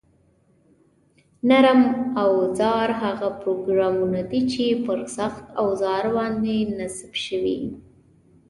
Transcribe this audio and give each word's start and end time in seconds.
نرم 1.49 1.81
اوزار 2.23 2.89
هغه 3.01 3.29
پروګرامونه 3.41 4.21
دي 4.29 4.41
چې 4.51 4.63
پر 4.85 4.99
سخت 5.17 5.45
اوزار 5.63 6.03
باندې 6.15 6.55
نصب 6.79 7.11
شوي 7.25 7.59